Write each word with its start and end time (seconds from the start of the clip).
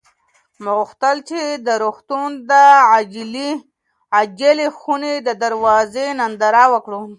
ما 0.63 0.71
غوښتل 0.79 1.17
چې 1.29 1.39
د 1.67 1.69
روغتون 1.83 2.29
د 2.51 2.51
عاجلې 4.15 4.67
خونې 4.79 5.13
د 5.27 5.29
دروازې 5.43 6.05
ننداره 6.19 6.63
وکړم. 6.73 7.03